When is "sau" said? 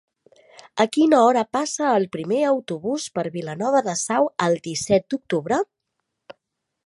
4.05-4.29